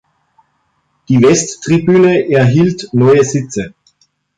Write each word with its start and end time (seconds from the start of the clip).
Die 1.09 1.21
Westtribüne 1.21 2.27
erhielt 2.27 2.89
neue 2.91 3.23
Sitze. 3.23 3.75